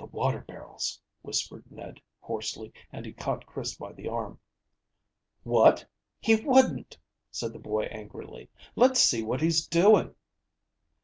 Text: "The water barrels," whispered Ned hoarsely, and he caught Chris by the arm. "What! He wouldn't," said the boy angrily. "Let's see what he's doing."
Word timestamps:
"The 0.00 0.06
water 0.06 0.40
barrels," 0.40 1.00
whispered 1.22 1.70
Ned 1.70 2.00
hoarsely, 2.20 2.72
and 2.92 3.06
he 3.06 3.12
caught 3.12 3.46
Chris 3.46 3.76
by 3.76 3.92
the 3.92 4.08
arm. 4.08 4.40
"What! 5.44 5.86
He 6.18 6.34
wouldn't," 6.34 6.98
said 7.30 7.52
the 7.52 7.60
boy 7.60 7.84
angrily. 7.84 8.50
"Let's 8.74 8.98
see 8.98 9.22
what 9.22 9.40
he's 9.42 9.64
doing." 9.64 10.16